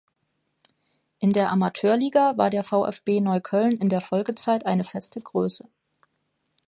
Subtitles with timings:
[1.19, 5.69] In der Amateurliga war der VfB Neukölln in der Folgezeit eine feste Größe.